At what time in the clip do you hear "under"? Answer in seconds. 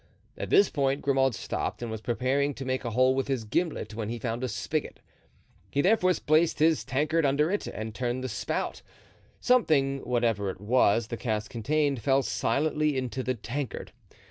7.23-7.51